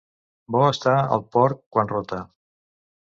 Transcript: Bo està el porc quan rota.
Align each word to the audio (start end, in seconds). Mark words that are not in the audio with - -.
Bo 0.53 0.61
està 0.69 0.93
el 1.17 1.21
porc 1.35 1.61
quan 1.77 1.91
rota. 1.93 2.23